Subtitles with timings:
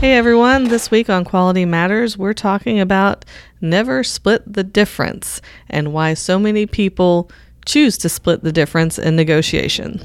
[0.00, 3.24] Hey everyone, this week on Quality Matters, we're talking about
[3.62, 7.30] never split the difference and why so many people
[7.64, 10.00] choose to split the difference in negotiation.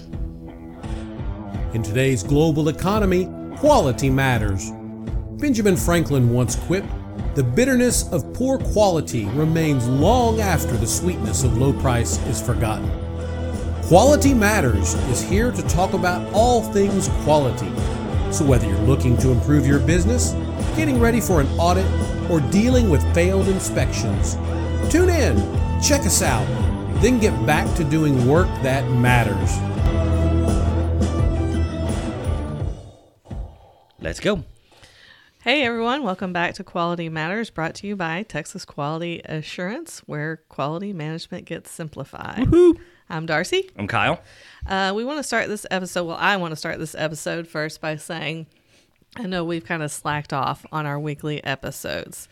[1.73, 4.71] In today's global economy, quality matters.
[5.39, 6.87] Benjamin Franklin once quipped
[7.35, 12.89] The bitterness of poor quality remains long after the sweetness of low price is forgotten.
[13.83, 17.71] Quality Matters is here to talk about all things quality.
[18.31, 20.33] So, whether you're looking to improve your business,
[20.75, 21.85] getting ready for an audit,
[22.29, 24.35] or dealing with failed inspections,
[24.91, 25.37] tune in,
[25.81, 26.45] check us out,
[27.01, 29.57] then get back to doing work that matters.
[33.99, 34.43] Let's go.
[35.41, 40.43] Hey everyone, welcome back to Quality Matters, brought to you by Texas Quality Assurance, where
[40.49, 42.45] quality management gets simplified.
[43.09, 43.69] I'm Darcy.
[43.77, 44.21] I'm Kyle.
[44.67, 46.05] Uh, we want to start this episode.
[46.05, 48.45] Well, I want to start this episode first by saying
[49.15, 52.27] I know we've kind of slacked off on our weekly episodes.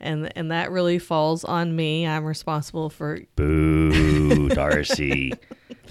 [0.00, 2.06] And, and that really falls on me.
[2.06, 5.32] I'm responsible for Boo, Darcy.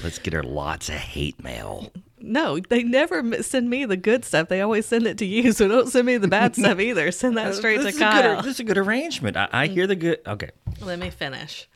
[0.04, 1.92] Let's get her lots of hate mail.
[2.20, 2.60] no.
[2.60, 4.50] They never send me the good stuff.
[4.50, 5.54] They always send it to you.
[5.54, 7.10] So don't send me the bad stuff either.
[7.12, 8.42] Send that straight this to a good- Kyle.
[8.42, 9.38] this is a good arrangement.
[9.38, 10.20] I, I hear the good.
[10.28, 10.52] Okay.
[10.82, 11.68] Let me finish.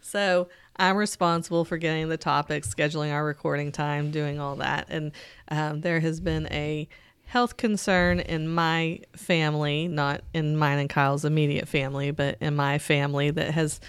[0.00, 4.86] So I'm responsible for getting the topics, scheduling our recording time, doing all that.
[4.90, 5.12] And
[5.48, 6.88] um, there has been a
[7.26, 12.78] health concern in my family, not in mine and Kyle's immediate family, but in my
[12.78, 13.80] family that has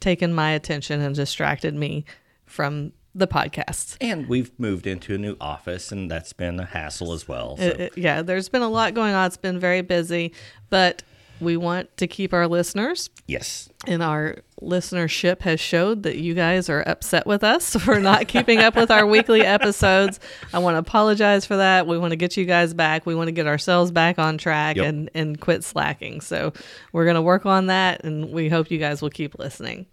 [0.00, 2.04] taken my attention and distracted me
[2.44, 3.96] from the podcast.
[4.00, 7.56] And we've moved into a new office, and that's been a hassle as well.
[7.56, 7.64] So.
[7.64, 9.26] It- it- yeah, there's been a lot going on.
[9.26, 10.32] It's been very busy,
[10.70, 11.02] but
[11.40, 13.68] we want to keep our listeners yes.
[13.86, 18.58] and our listenership has showed that you guys are upset with us for not keeping
[18.58, 20.18] up with our weekly episodes.
[20.54, 21.86] I want to apologize for that.
[21.86, 23.04] We want to get you guys back.
[23.04, 24.86] We want to get ourselves back on track Yep.
[24.86, 26.20] and and quit slacking.
[26.22, 26.52] So
[26.92, 29.86] we're going to work on that and we hope you guys will keep listening.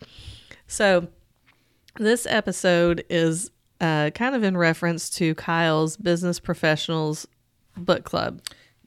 [0.68, 1.08] So
[1.98, 3.52] this episode is
[3.82, 7.28] uh, kind of in reference to Kyle's business professionals
[7.76, 8.42] book club.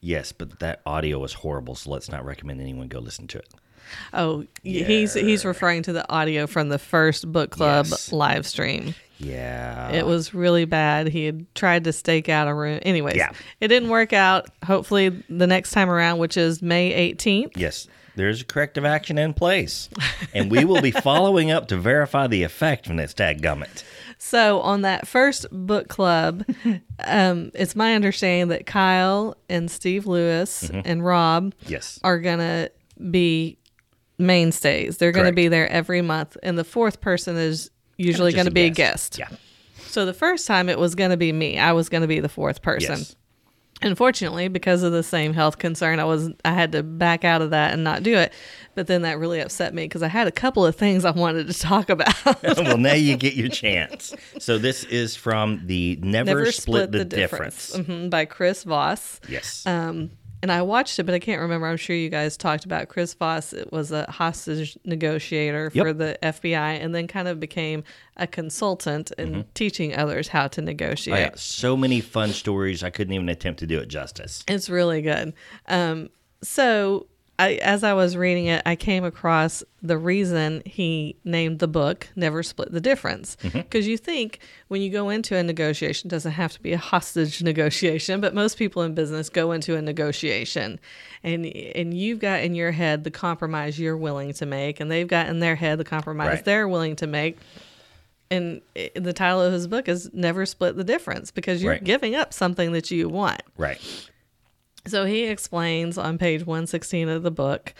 [0.07, 3.49] Yes, but that audio was horrible, so let's not recommend anyone go listen to it.
[4.13, 8.13] Oh, y he's he's referring to the audio from the first book club Yes.
[8.13, 8.95] live stream.
[9.17, 9.89] Yeah.
[9.91, 11.07] It was really bad.
[11.09, 12.79] He had tried to stake out a room.
[12.83, 13.31] Anyways, Yeah.
[13.59, 14.47] it didn't work out.
[14.65, 17.57] Hopefully, the next time around, which is May 18th.
[17.57, 19.89] Yes, there's a corrective action in place,
[20.33, 23.83] and we will be following up to verify the effectiveness, dadgummit.
[24.19, 26.43] So, on that first book club,
[27.05, 30.81] um, it's my understanding that Kyle and Steve Lewis Mm-hmm.
[30.85, 31.99] and Rob Yes.
[32.03, 32.71] are going to
[33.11, 33.57] be
[34.17, 34.97] mainstays.
[34.97, 35.35] They're going to Correct.
[35.35, 36.37] be there every month.
[36.43, 39.17] And the fourth person is usually going to be a guest.
[39.19, 39.29] Yeah.
[39.85, 42.19] So, the first time it was going to be me, I was going to be
[42.19, 42.97] the fourth person.
[42.97, 43.15] Yes.
[43.81, 47.51] Unfortunately, because of the same health concern, I was I had to back out of
[47.51, 48.33] that and not do it.
[48.73, 51.47] But then that really upset me because I had a couple of things I wanted
[51.47, 52.13] to talk about.
[52.43, 54.15] well, now you get your chance.
[54.39, 57.75] So this is from the Never, Split, the, Difference.
[57.75, 59.19] Mhm, by Chris Voss.
[59.27, 59.65] Yes.
[59.65, 60.11] Um,
[60.41, 61.67] and I watched it, but I can't remember.
[61.67, 63.53] I'm sure you guys talked about Chris Voss.
[63.53, 67.83] It was a hostage negotiator for the FBI, and then kind of became
[68.17, 71.17] a consultant in teaching others how to Oh, negotiate.
[71.19, 71.29] yeah.
[71.35, 72.83] So many fun stories.
[72.83, 74.43] I couldn't even attempt to do it justice.
[74.47, 75.33] It's really good.
[75.67, 76.09] Um,
[76.43, 77.07] so
[77.39, 82.07] I, as I was reading it, I came across the reason he named the book
[82.15, 83.59] "Never Split the Difference" mm-hmm.
[83.59, 84.39] because you think
[84.69, 88.33] when you go into a negotiation, it doesn't have to be a hostage negotiation, but
[88.33, 90.79] most people in business go into a negotiation,
[91.23, 95.07] and and you've got in your head the compromise you're willing to make, and they've
[95.07, 96.45] got in their head the compromise Right.
[96.45, 97.37] they're willing to make.
[98.29, 98.61] And
[98.95, 101.83] the title of his book is "Never Split the Difference" because you're Right.
[101.83, 103.41] giving up something that you want.
[103.57, 103.79] Right.
[104.87, 107.73] So he explains on page 116 of the book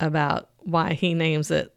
[0.00, 1.74] about why he names it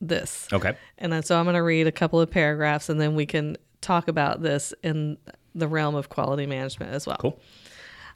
[0.00, 0.48] this.
[0.52, 0.76] Okay.
[0.98, 3.56] And then, so I'm going to read a couple of paragraphs and then we can
[3.80, 5.18] talk about this in
[5.54, 7.18] the realm of quality management as well.
[7.18, 7.40] Cool.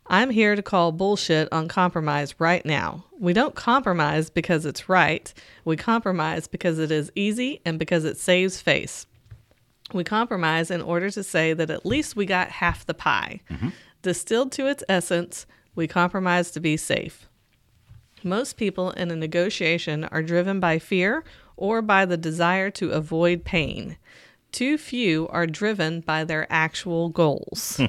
[0.09, 3.05] I'm here to call bullshit on compromise right now.
[3.19, 5.33] We don't compromise because it's right.
[5.65, 9.07] We compromise because it is easy and because it saves face.
[9.93, 13.41] We compromise in order to say that at least we got half the pie.
[13.51, 13.69] Mm-hmm.
[14.03, 17.29] Distilled to its essence, we compromise to be safe.
[18.25, 21.25] Most people in a negotiation are driven by fear
[21.57, 23.97] or by the desire to avoid pain.
[24.53, 27.81] Too few are driven by their actual goals.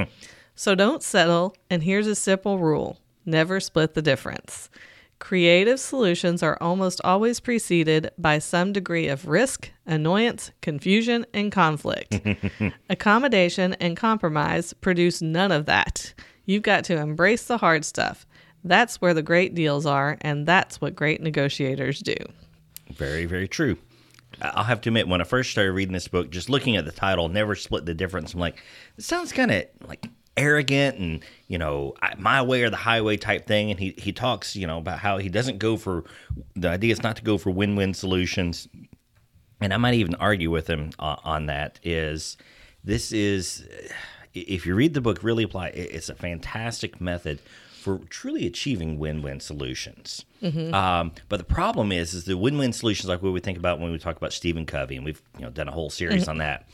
[0.54, 4.70] so don't settle, and here's a simple rule never split the difference.
[5.18, 12.20] Creative solutions are almost always preceded by some degree of risk, annoyance, confusion, and conflict.
[12.90, 16.14] Accommodation and compromise produce none of that.
[16.48, 18.26] You've got to embrace the hard stuff.
[18.64, 22.16] That's where the great deals are, and that's what great negotiators do.
[22.90, 23.76] Very, very true.
[24.40, 26.90] I'll have to admit, when I first started reading this book, just looking at the
[26.90, 28.32] title, never split the difference.
[28.32, 28.62] I'm like,
[28.96, 30.08] it sounds kind of like
[30.38, 33.70] arrogant and you know my way or the highway type thing.
[33.70, 36.04] And he he talks you know about how he doesn't go for
[36.56, 38.68] the idea is not to go for win win solutions.
[39.60, 41.78] And I might even argue with him uh, on that.
[41.82, 42.38] Is
[42.84, 43.68] this is
[44.34, 45.68] if you read the book, really apply.
[45.68, 47.40] It's a fantastic method
[47.78, 50.24] for truly achieving win-win solutions.
[50.42, 50.74] Mm-hmm.
[50.74, 53.92] Um, but the problem is, is the win-win solutions like what we think about when
[53.92, 56.30] we talk about Stephen Covey, and we've you know done a whole series mm-hmm.
[56.30, 56.68] on that.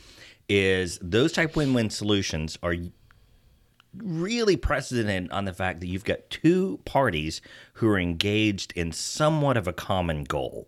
[0.47, 2.75] Is those type win-win solutions are
[3.97, 7.41] really precedent on the fact that you've got two parties
[7.73, 10.67] who are engaged in somewhat of a common goal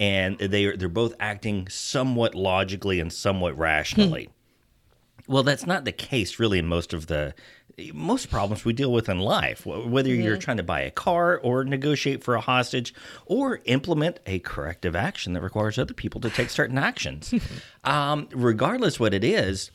[0.00, 3.60] and they are they're both acting somewhat logically and somewhat hmm.
[3.62, 4.28] rationally.
[5.28, 7.34] Well, that's not the case really in most of the
[7.94, 9.62] most problems we deal with in life.
[9.62, 12.92] Wh- Whether you're trying to buy a car or negotiate for a hostage
[13.26, 17.32] or implement a corrective action that requires other people to take certain actions.
[17.84, 19.70] um, regardless what it is,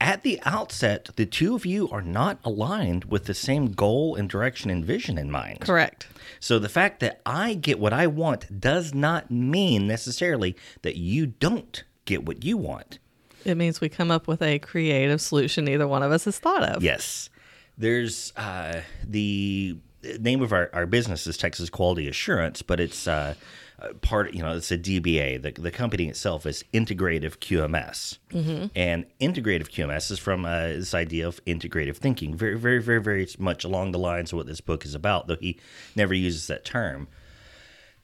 [0.00, 4.28] at the outset, the two of you are not aligned with the same goal and
[4.28, 5.60] direction and vision in mind.
[5.60, 6.06] Correct.
[6.40, 11.26] So the fact that I get what I want does not mean necessarily that you
[11.26, 12.98] don't get what you want.
[13.44, 16.62] It means we come up with a creative solution neither one of us has thought
[16.62, 16.82] of.
[16.82, 17.30] Yes.
[17.76, 19.76] There's uh, the
[20.20, 23.34] name of our, our business is Texas Quality Assurance, but it's uh,
[23.80, 25.42] uh, part, you know, it's a DBA.
[25.42, 28.18] The, the company itself is Integrative QMS.
[28.74, 33.26] And Integrative QMS is from uh, this idea of integrative thinking, very, very, very, very
[33.38, 35.58] much along the lines of what this book is about, though he
[35.96, 37.08] never uses that term.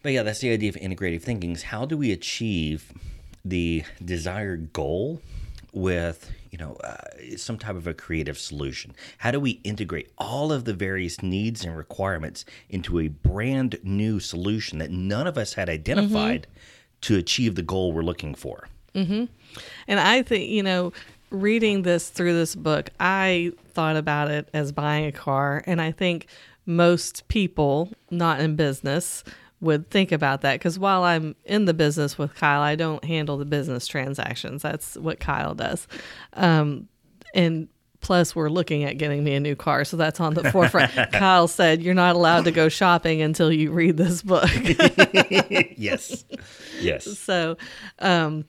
[0.03, 2.93] But yeah, that's the idea of integrative thinking is how do we achieve
[3.45, 5.21] the desired goal
[5.73, 6.97] with, you know, uh,
[7.37, 8.95] some type of a creative solution?
[9.19, 14.21] How do we integrate all of the various needs and requirements into a brand new
[14.21, 16.47] solution that none of us had identified
[17.03, 18.69] to achieve the goal we're looking for?
[19.87, 20.93] And I think, you know,
[21.31, 25.63] reading this through this book, I thought about it as buying a car.
[25.67, 26.27] And I think
[26.67, 29.23] most people not in business
[29.61, 33.37] would think about that because while I'm in the business with Kyle, I don't handle
[33.37, 34.63] the business transactions.
[34.63, 35.87] That's what Kyle does.
[36.33, 36.89] Um,
[37.35, 37.69] and
[38.01, 39.85] plus, we're looking at getting me a new car.
[39.85, 40.93] So that's on the forefront.
[41.13, 44.49] Kyle said, You're not allowed to go shopping until you read this book.
[45.77, 46.25] yes.
[46.81, 47.07] Yes.
[47.21, 47.57] So,
[47.99, 48.45] um,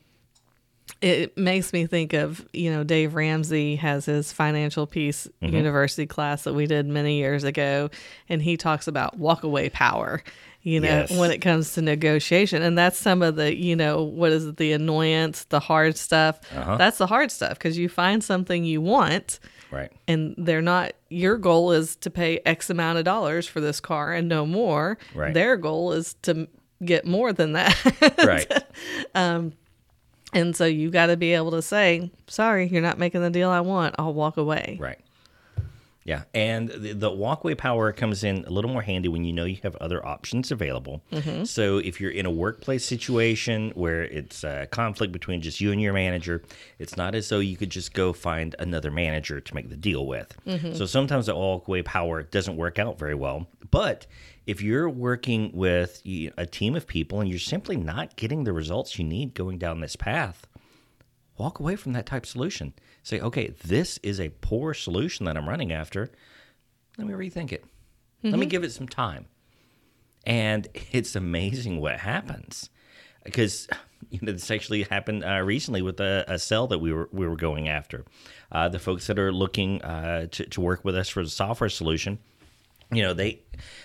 [1.02, 5.56] it makes me think of you know Dave Ramsey has his financial peace mm-hmm.
[5.56, 7.90] university class that we did many years ago,
[8.30, 10.24] and he talks about walkaway power.
[10.64, 11.12] You know, Yes.
[11.18, 14.58] when it comes to negotiation, and that's some of the you know what is it,
[14.58, 16.40] the annoyance, the hard stuff.
[16.56, 16.78] Uh-huh.
[16.78, 19.40] That's the hard stuff because you find something you want,
[19.72, 19.92] Right.
[20.08, 24.14] and they're not your goal is to pay x amount of dollars for this car
[24.14, 25.34] and no more Right.
[25.34, 26.48] their goal is to
[26.86, 27.76] get more than that
[28.24, 28.64] Right.
[29.16, 29.54] Um,
[30.34, 33.50] and so you got to be able to say sorry you're not making the deal
[33.50, 35.00] i want i'll walk away Right.
[36.04, 39.46] Yeah, and the, the walkway power comes in a little more handy when you know
[39.46, 41.04] you have other options available.
[41.12, 41.44] Mm-hmm.
[41.44, 45.80] So if you're in a workplace situation where it's a conflict between just you and
[45.80, 46.42] your manager,
[46.80, 50.08] it's not as though you could just go find another manager to make the deal
[50.08, 50.36] with.
[50.48, 50.74] Mm-hmm.
[50.74, 53.48] So sometimes the walkway power doesn't work out very well.
[53.70, 54.08] But
[54.52, 59.00] if you're working with a team of people and you're simply not getting the results
[59.00, 60.46] you need going down this path,
[61.38, 62.74] walk away from that type of solution.
[63.02, 66.12] Say, okay, this is a poor solution that I'm running after.
[66.98, 67.64] Let me rethink it.
[68.24, 69.28] Let me give it some time.
[70.26, 72.70] And it's amazing what happens
[73.24, 73.70] because
[74.10, 77.26] you know this actually happened uh, recently with a, a cell that we were we
[77.26, 78.04] were going after.
[78.52, 81.70] Uh, the folks that are looking uh, to to work with us for the software
[81.70, 82.20] solution,
[82.92, 83.42] you know they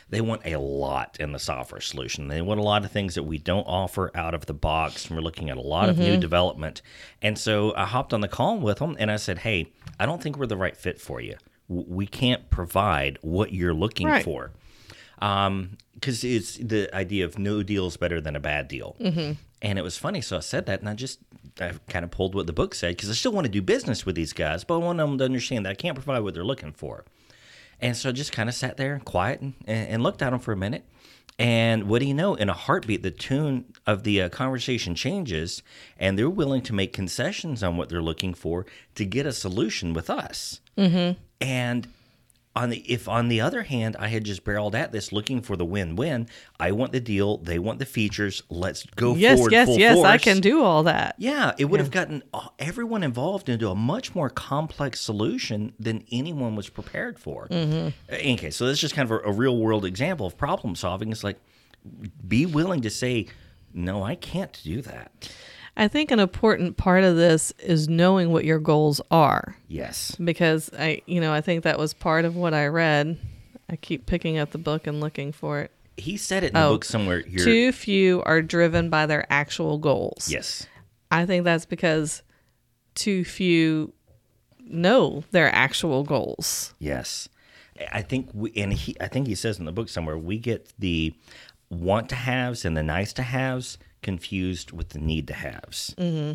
[0.09, 2.29] they want a lot in the software solution.
[2.29, 5.17] They want a lot of things that we don't offer out of the box and
[5.17, 6.83] we're looking at a lot of new development.
[7.23, 10.23] And so i hopped on the call with them and i said hey i don't
[10.23, 11.37] think we're the right fit for you.
[11.69, 14.25] We can't provide what you're looking Right.
[14.25, 14.53] for.
[15.21, 18.97] Um because it's the idea of no deal is better than a bad deal.
[19.63, 21.19] And it was funny so i said that and i just
[21.61, 24.05] i kind of pulled what the book said because i still want to do business
[24.05, 26.45] with these guys but i want them to understand that i can't provide what they're
[26.45, 27.05] looking for
[27.81, 30.53] and so I just kind of sat there quiet and, and looked at them for
[30.53, 30.85] a minute.
[31.39, 32.35] And what do you know?
[32.35, 35.63] In a heartbeat, the tune of the uh, conversation changes,
[35.99, 38.65] and they're willing to make concessions on what they're looking for
[38.95, 40.61] to get a solution with us.
[40.79, 41.21] Mm-hmm.
[41.43, 41.89] And
[42.57, 45.57] on the if on the other hand I had just barreled at this looking for
[45.57, 46.27] the win-win,
[46.59, 48.43] I want the deal, they want the features.
[48.49, 50.05] Let's go Yes, forward yes, yes.
[50.05, 51.15] I can do all that.
[51.19, 56.05] Yeah, it would have gotten uh, everyone involved into a much more complex solution than
[56.11, 57.47] anyone was prepared for.
[57.49, 57.89] Mm-hmm.
[58.13, 61.13] Okay, so this is just kind of a, a real world example of problem solving.
[61.13, 61.39] It's like
[62.27, 63.27] be willing to say,
[63.75, 65.31] no, I can't do that.
[65.77, 69.57] I think an important part of this is knowing what your goals are.
[69.69, 70.17] Yes.
[70.23, 73.19] because I, you know, I think that was part of what I read.
[73.69, 75.71] I keep picking up the book and looking for it.
[75.99, 77.45] He said it in the Oh, book somewhere here.
[77.45, 80.29] Too few are driven by their actual goals.
[80.31, 80.67] Yes.
[81.11, 82.23] I think that's because
[82.95, 83.93] too few
[84.61, 86.75] know their actual goals.
[86.79, 87.29] Yes,
[87.93, 88.97] I think we and he.
[89.01, 91.15] I think he says in the book somewhere we get the
[91.71, 96.35] want to haves and the nice to haves confused with the need to haves, mm-hmm.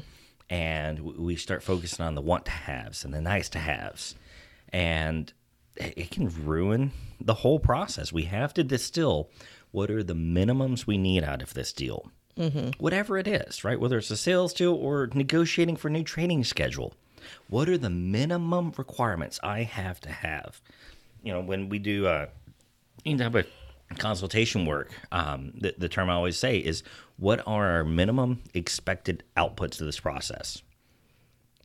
[0.50, 4.16] and we start focusing on the want to haves and the nice to haves,
[4.70, 5.34] and
[5.76, 8.12] it can ruin the whole process.
[8.12, 9.30] We have to distill
[9.72, 12.12] what are the minimums we need out of this deal.
[12.78, 13.80] Whatever it is, right?
[13.80, 16.94] Whether it's a sales deal or negotiating for a new training schedule,
[17.50, 20.62] what are the minimum requirements I have to have?
[21.24, 22.28] You know, when we do uh,
[23.06, 23.48] any type of
[23.98, 26.84] consultation work, um, the, the term I always say is
[27.18, 30.62] what are our minimum expected outputs of this process?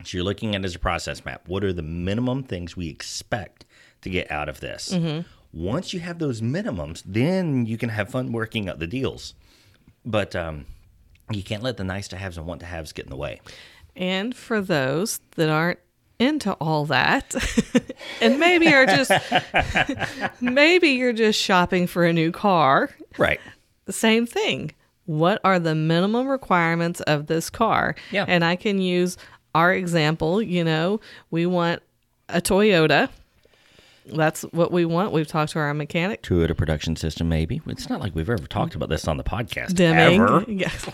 [0.03, 1.47] So you're looking at it as a process map.
[1.47, 3.65] What are the minimum things we expect
[4.01, 4.93] to get out of this?
[5.53, 9.33] Once you have those minimums, then you can have fun working out the deals.
[10.05, 10.65] But um,
[11.31, 13.41] you can't let the nice to haves and want to haves get in the way.
[13.95, 15.79] And for those that aren't
[16.19, 17.35] into all that,
[18.21, 19.11] and maybe are just
[20.41, 23.39] maybe you're just shopping for a new car, Right.
[23.85, 24.71] the same thing.
[25.05, 27.95] What are the minimum requirements of this car?
[28.11, 28.25] Yeah.
[28.27, 29.15] And I can use
[29.55, 30.99] our example, you know,
[31.31, 31.81] we want
[32.29, 33.09] a Toyota.
[34.05, 35.11] That's what we want.
[35.11, 36.23] We've talked to our mechanic.
[36.23, 37.61] Toyota production system, maybe.
[37.67, 39.75] It's not like we've ever talked about this on the podcast.
[39.75, 40.21] Deming.
[40.21, 40.45] Ever.
[40.47, 40.89] Yes.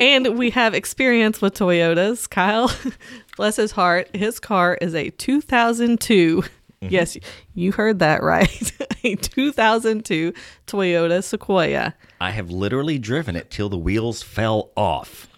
[0.00, 2.28] And we have experience with Toyotas.
[2.28, 2.70] Kyle,
[3.36, 6.42] bless his heart, his car is a 2002.
[6.42, 6.92] Mm-hmm.
[6.92, 7.16] Yes,
[7.54, 8.72] you heard that right.
[9.04, 10.32] a 2002
[10.66, 11.94] Toyota Sequoia.
[12.20, 15.28] I have literally driven it till the wheels fell off.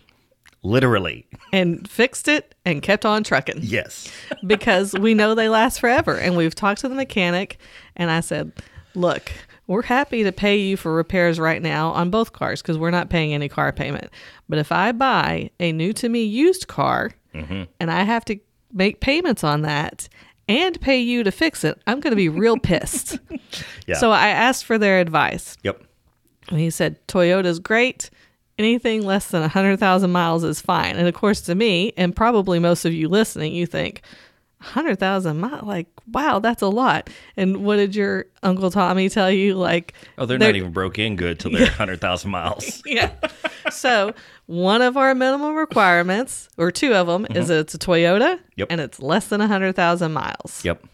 [0.64, 1.26] Literally.
[1.52, 3.60] And fixed it and kept on trucking.
[3.62, 4.10] Yes.
[4.46, 6.16] because we know they last forever.
[6.16, 7.58] And we've talked to the mechanic,
[7.94, 8.52] and I said,
[8.94, 9.30] Look,
[9.68, 13.10] we're happy to pay you for repairs right now on both cars because we're not
[13.10, 14.10] paying any car payment.
[14.48, 17.64] But if I buy a new to me used car Mm-hmm.
[17.78, 18.38] and I have to
[18.72, 20.08] make payments on that
[20.48, 23.18] and pay you to fix it, I'm going to be real pissed.
[23.86, 23.96] Yeah.
[23.96, 25.56] So I asked for their advice.
[25.62, 25.82] Yep.
[26.48, 28.10] And he said, Toyota's great.
[28.58, 30.96] Anything less than 100,000 miles is fine.
[30.96, 34.02] And of course, to me, and probably most of you listening, you think,
[34.60, 35.62] 100,000 miles?
[35.62, 37.10] Like, wow, that's a lot.
[37.36, 39.54] And what did your Uncle Tommy tell you?
[39.54, 42.82] Like, Oh, they're, They're- not even broke in good till they're 100,000 miles.
[42.86, 43.12] yeah.
[43.70, 44.12] so
[44.46, 48.42] one of our minimum requirements, or two of them, is it's a Toyota Mm-hmm.
[48.56, 48.68] Yep.
[48.70, 50.64] and it's less than 100,000 miles.
[50.64, 50.84] Yep.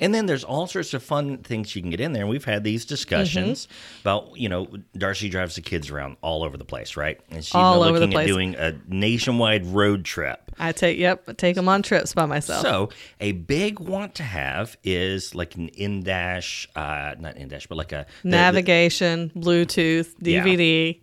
[0.00, 2.22] And then there's all sorts of fun things you can get in there.
[2.24, 4.00] And we've had these discussions Mm-hmm.
[4.02, 7.18] about, you know, Darcy drives the kids around all over the place, right?
[7.30, 10.40] And she's All over the looking at doing a nationwide road trip.
[10.58, 12.60] I take, yep, I take them on trips by myself.
[12.62, 17.66] So a big want to have is like an in dash, uh, not in dash,
[17.66, 20.44] but like a the- the- Navigation, Bluetooth, Yeah.
[20.44, 21.00] DVD.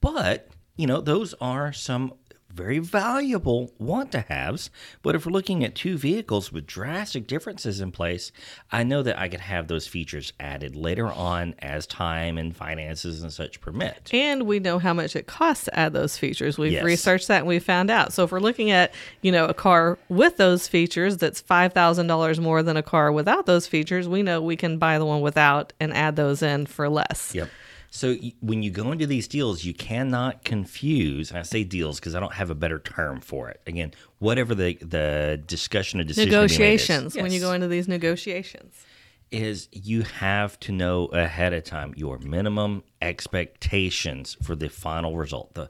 [0.00, 2.14] But, you know, those are some
[2.52, 4.70] very valuable want to haves.
[5.02, 8.32] But if we're looking at two vehicles with drastic differences in place,
[8.70, 13.22] I know that I could have those features added later on as time and finances
[13.22, 14.10] and such permit.
[14.12, 16.58] And we know how much it costs to add those features.
[16.58, 16.84] We've Yes.
[16.84, 18.12] researched that and we found out.
[18.12, 18.92] So if we're looking at,
[19.22, 23.66] you know, a car with those features that's $5,000 more than a car without those
[23.66, 27.34] features, we know we can buy the one without and add those in for less.
[27.34, 27.48] Yep.
[27.90, 31.30] So when you go into these deals, you cannot confuse.
[31.30, 33.60] And I say deals because I don't have a better term for it.
[33.66, 36.52] Again, whatever the the discussion or decision to be made is.
[36.58, 38.84] Negotiations, when you go into these negotiations.
[39.30, 45.54] is you have to know ahead of time your minimum expectations for the final result,
[45.54, 45.68] the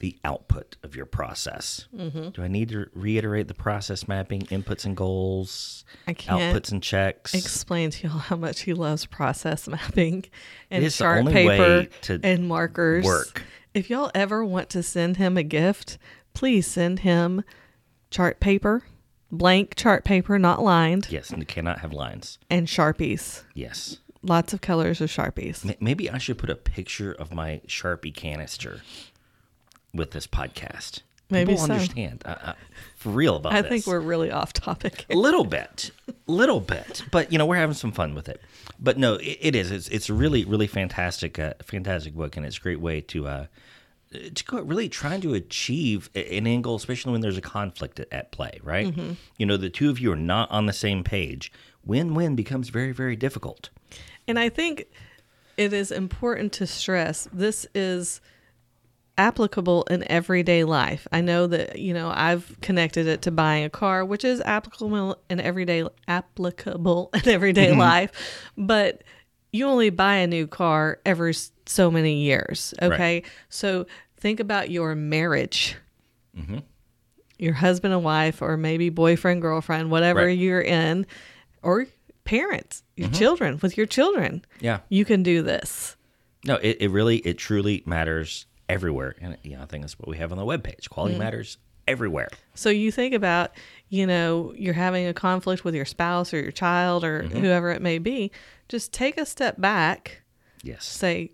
[0.00, 1.86] the output of your process.
[1.96, 2.30] Mm-hmm.
[2.30, 6.82] Do I need to reiterate the process mapping, inputs and goals, I can't outputs and
[6.82, 7.34] checks?
[7.34, 10.26] explain to y'all how much he loves process mapping
[10.70, 11.88] and chart only paper
[12.22, 13.04] and markers.
[13.04, 13.42] work.
[13.74, 15.98] If y'all ever want to send him a gift,
[16.34, 17.42] please send him
[18.10, 18.84] chart paper,
[19.30, 22.38] blank chart paper, not lined, yes, and it cannot have lines.
[22.48, 23.42] and Sharpies.
[23.54, 23.98] Yes.
[24.22, 25.80] Lots of colors of Sharpies.
[25.80, 28.80] Maybe I should put a picture of my Sharpie canister
[29.94, 31.00] with this podcast.
[31.30, 31.72] Maybe People so.
[31.74, 32.52] understand uh, uh,
[32.96, 33.58] for real about this.
[33.58, 33.70] I this.
[33.70, 35.04] think we're really off topic.
[35.10, 35.90] a little bit,
[36.26, 38.40] little bit, but you know we're having some fun with it.
[38.80, 39.70] But no, it, it is.
[39.70, 43.46] It's it's really really fantastic uh, fantastic book, and it's a great way to uh,
[44.10, 48.10] to go really trying to achieve an end goal, especially when there's a conflict at,
[48.10, 48.58] at play.
[48.62, 48.86] Right?
[48.86, 49.12] Mm-hmm.
[49.36, 51.52] You know, the two of you are not on the same page.
[51.84, 53.68] Win win becomes very very difficult.
[54.26, 54.86] And I think
[55.58, 58.22] it is important to stress this is
[59.18, 61.06] applicable in everyday life.
[61.12, 65.18] I know that, you know, I've connected it to buying a car, which is applicable
[65.28, 67.80] in everyday applicable in everyday mm-hmm.
[67.80, 68.12] life,
[68.56, 69.02] but
[69.52, 71.34] you only buy a new car every
[71.66, 73.22] so many years, okay?
[73.48, 75.76] So think about your marriage.
[76.36, 76.58] Mm-hmm.
[77.38, 80.38] Your husband and wife or maybe boyfriend, girlfriend, whatever Right.
[80.38, 81.06] you're in
[81.62, 81.86] or
[82.24, 83.16] parents, your mm-hmm.
[83.16, 84.80] children, with your children Yeah.
[84.88, 85.96] you can do this.
[86.44, 89.14] No, it, it really, it truly matters everywhere.
[89.20, 90.88] And, you know, I think that's what we have on the webpage.
[90.88, 92.28] Quality matters everywhere.
[92.54, 93.52] So you think about,
[93.88, 97.38] you know, you're having a conflict with your spouse or your child or mm-hmm.
[97.38, 98.30] whoever it may be.
[98.68, 100.22] Just take a step back,
[100.62, 100.84] Yes.
[100.84, 101.30] say,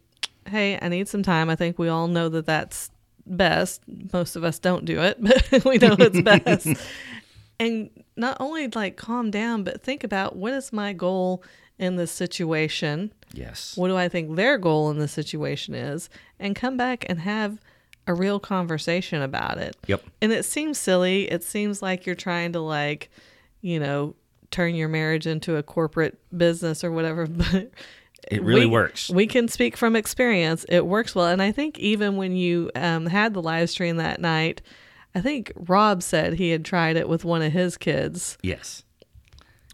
[0.48, 1.50] hey, I need some time.
[1.50, 2.90] I think we all know that that's
[3.26, 3.82] best.
[4.12, 5.18] Most of us don't do it,
[5.52, 6.68] but we know it's best.
[7.60, 11.42] and not only like calm down, but think about what is my goal
[11.78, 13.12] in this situation?
[13.34, 13.76] Yes.
[13.76, 17.58] what do I think their goal in the situation is, and come back and have
[18.06, 19.76] a real conversation about it.
[19.86, 20.02] Yep.
[20.20, 21.30] And it seems silly.
[21.30, 23.10] It seems like you're trying to like,
[23.62, 24.14] you know,
[24.50, 27.70] turn your marriage into a corporate business or whatever, but
[28.30, 29.08] It really we- works.
[29.10, 30.64] We can speak from experience.
[30.68, 31.26] It works well.
[31.28, 34.60] And I think even when you um, had the live stream that night,
[35.14, 38.84] I think Rob said he had tried it with one of his kids Yes.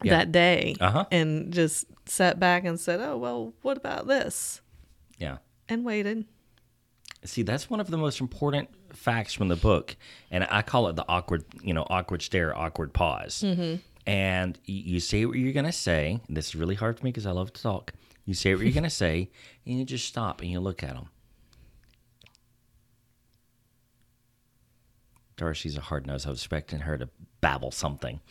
[0.02, 0.18] Yeah.
[0.18, 1.04] that day Uh-huh.
[1.10, 4.60] and just sat back and said, Oh, well, what about this?
[5.18, 5.38] Yeah.
[5.68, 6.24] And waited.
[7.24, 9.94] See, that's one of the most important facts from the book,
[10.30, 13.42] and I call it the awkward, you know, awkward stare, awkward pause.
[13.46, 13.76] Mm-hmm.
[14.06, 16.18] And you say what you're gonna say.
[16.26, 17.92] and This is really hard for me because I love to talk.
[18.24, 19.30] You say what you're gonna say,
[19.66, 21.08] and you just stop and you look at them.
[25.36, 26.26] Darcy's a hard nose.
[26.26, 27.08] I was expecting her to
[27.40, 28.20] babble something.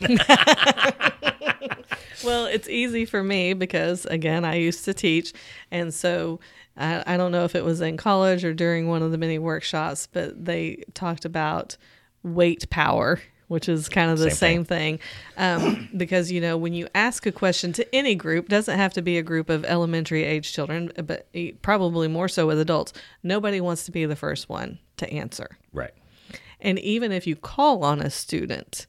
[2.24, 5.32] Well, it's easy for me because, again, I used to teach.
[5.70, 6.40] And so
[6.76, 9.38] I, I don't know if it was in college or during one of the many
[9.38, 11.76] workshops, but they talked about
[12.22, 14.98] wait power, which is kind of the Same same thing.
[15.36, 19.02] Um, because, you know, when you ask a question to any group, doesn't have to
[19.02, 21.26] be a group of elementary age children, but
[21.62, 22.92] probably more so with adults,
[23.22, 25.56] nobody wants to be the first one to answer.
[25.72, 25.92] right.
[26.62, 28.86] And even if you call on a student,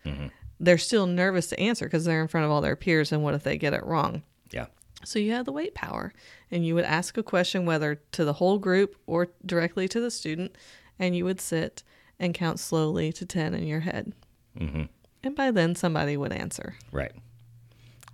[0.60, 3.12] they're still nervous to answer because they're in front of all their peers.
[3.12, 4.24] And what if they get it wrong?
[4.52, 4.68] Yeah.
[5.04, 6.14] So you had the wait power,
[6.52, 10.12] and you would ask a question whether to the whole group or directly to the
[10.12, 10.56] student,
[11.00, 11.84] and you would sit
[12.20, 14.14] and count slowly to 10 in your head.
[14.60, 14.84] Mm-hmm.
[15.24, 16.76] And by then, somebody would answer.
[16.92, 17.14] Right.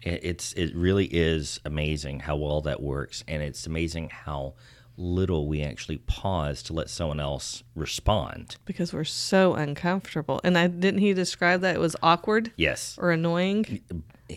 [0.04, 4.54] It's it really is amazing how well that works, and it's amazing how
[4.98, 8.56] little we actually pause to let someone else respond.
[8.66, 10.42] Because we're so uncomfortable.
[10.44, 12.98] And I didn't he describe that it was awkward Yes.
[13.00, 13.82] or annoying?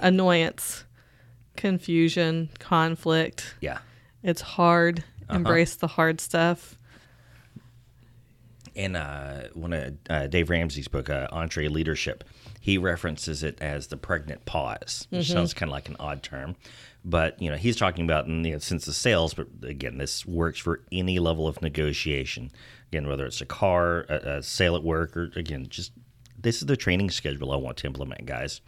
[0.01, 0.85] Annoyance,
[1.57, 3.55] confusion, conflict.
[3.61, 3.79] Yeah.
[4.23, 5.03] It's hard.
[5.31, 6.77] Embrace the hard stuff.
[8.75, 12.21] In uh, one of uh, Dave Ramsey's book, uh, EntreLeadership,
[12.61, 16.55] he references it as the pregnant pause, which sounds kind of like an odd term.
[17.05, 20.59] But, you know, he's talking about in the sense of sales, but again, this works
[20.59, 22.51] for any level of negotiation.
[22.93, 25.93] Again, whether it's a car, a, a sale at work, or again, just
[26.39, 28.61] this is the training schedule I want to implement, guys.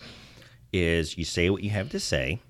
[0.73, 2.41] Is you say what you have to say,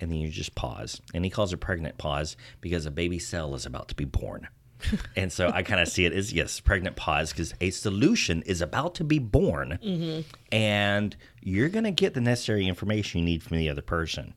[0.00, 1.00] and then you just pause.
[1.14, 4.48] And he calls it pregnant pause because a baby cell is about to be born.
[5.16, 8.60] and so I kind of see it as yes, pregnant pause because a solution is
[8.60, 10.20] about to be born, mm-hmm.
[10.50, 14.34] and you're going to get the necessary information you need from the other person.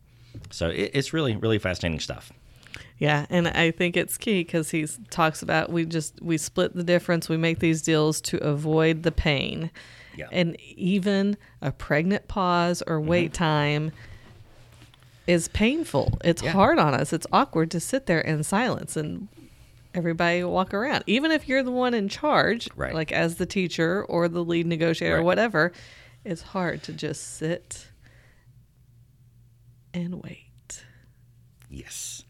[0.52, 2.32] So it, it's really, really fascinating stuff.
[2.98, 6.84] Yeah, and I think it's key because he talks about we just we split the
[6.84, 7.28] difference.
[7.28, 9.69] We make these deals to avoid the pain,
[10.15, 10.28] Yeah.
[10.32, 13.10] and even a pregnant pause or mm-hmm.
[13.10, 13.91] wait time
[15.28, 16.19] is painful.
[16.24, 16.52] It's Yeah.
[16.52, 17.12] hard on us.
[17.12, 19.28] It's awkward to sit there in silence and
[19.93, 21.04] everybody walk around.
[21.08, 22.93] Even if you're the one in charge, Right.
[22.93, 25.71] like as the teacher or the lead negotiator or whatever,
[26.24, 27.88] it's hard to just sit
[29.95, 30.84] and wait.
[31.69, 32.23] Yes.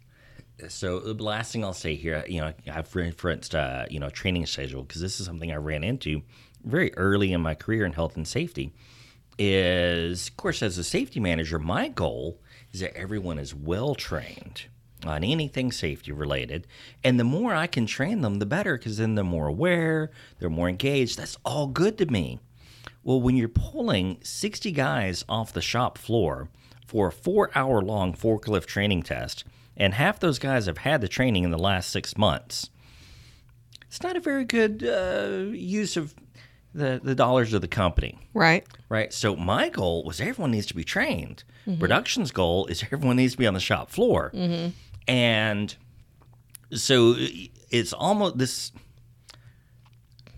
[0.69, 4.45] So the last thing I'll say here, you know, I've referenced, uh, you know, training
[4.45, 6.21] schedule because this is something I ran into
[6.63, 8.71] very early in my career in health and safety.
[9.37, 12.39] Is of course as a safety manager, my goal
[12.71, 14.65] is that everyone is well trained.
[15.03, 16.65] on anything safety related.
[17.03, 20.49] And the more I can train them, the better because then they're more aware, they're
[20.49, 21.17] more engaged.
[21.17, 22.39] That's all good to me.
[23.03, 26.49] Well, when you're pulling 60 guys off the shop floor
[26.85, 29.43] for a four hour long forklift training test,
[29.75, 32.69] and half those guys have had the training in the last six months,
[33.87, 36.13] it's not a very good uh, use of
[36.73, 38.19] the, the dollars of the company.
[38.33, 38.65] Right.
[38.89, 39.13] Right.
[39.13, 41.43] So my goal was everyone needs to be trained.
[41.79, 44.31] Production's goal is everyone needs to be on the shop floor.
[45.07, 45.75] And
[46.73, 47.15] so
[47.71, 48.71] it's almost this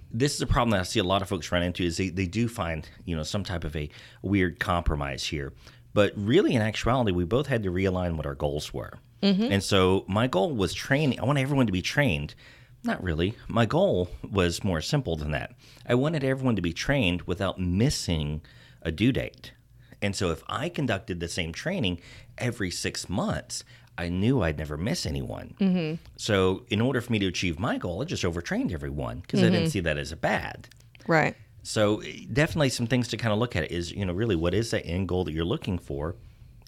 [0.10, 2.10] this is a problem that I see a lot of folks run into is they,
[2.10, 3.90] they do find, you know, some type of a
[4.22, 5.54] weird compromise here.
[5.98, 9.00] But really in actuality, we both had to realign what our goals were.
[9.24, 9.52] Mm-hmm.
[9.52, 11.20] And so my goal was training.
[11.20, 12.36] I want everyone to be trained.
[12.84, 13.34] Not really.
[13.48, 15.56] My goal was more simple than that.
[15.88, 18.42] I wanted everyone to be trained without missing
[18.84, 19.54] a due date.
[20.00, 22.00] And so if I conducted the same training
[22.38, 23.64] every six months,
[23.98, 25.56] I knew I'd never miss anyone.
[25.60, 25.96] Mm-hmm.
[26.16, 29.46] So in order for me to achieve my goal, I just overtrained everyone because I
[29.46, 29.70] didn't mm-hmm.
[29.70, 30.68] see that as a bad.
[31.08, 31.36] Right.
[31.68, 34.54] So eh, definitely some things to kind of look at is, you know, really what
[34.54, 36.16] is that end goal that you're looking for?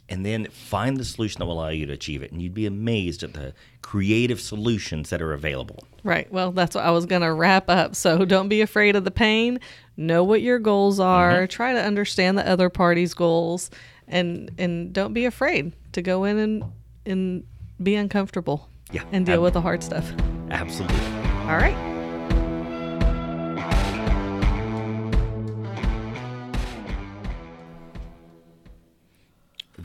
[0.09, 2.31] And then find the solution that will allow you to achieve it.
[2.31, 5.83] And you'd be amazed at the creative solutions that are available.
[6.03, 6.29] Right.
[6.33, 7.95] Well, that's what I was going to wrap up.
[7.95, 9.59] So don't be afraid of the pain.
[9.95, 11.31] Know what your goals are.
[11.31, 11.45] Mm-hmm.
[11.45, 13.69] Try to understand the other party's goals
[14.07, 16.63] and and don't be afraid to go in and
[17.05, 17.43] and
[17.81, 18.67] be uncomfortable.
[18.91, 19.03] Yeah.
[19.11, 20.11] And deal Ab- with the hard stuff.
[20.49, 20.99] Absolutely.
[21.45, 21.88] All right.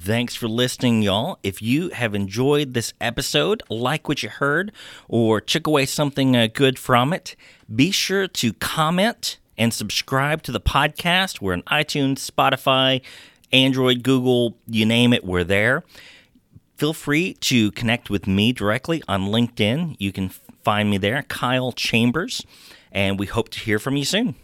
[0.05, 1.39] Thanks for listening, y'all.
[1.43, 4.71] If you have enjoyed this episode, like what you heard,
[5.09, 7.35] or took away something uh, good from it,
[7.75, 11.41] be sure to comment and subscribe to the podcast.
[11.41, 13.01] We're on iTunes, Spotify,
[13.51, 15.85] Android, Google, you name it, we're there.
[16.77, 19.97] Feel free to connect with me directly on LinkedIn.
[19.99, 22.45] You can find me there, Kyle Chambers,
[22.93, 24.35] and we hope to hear from you soon.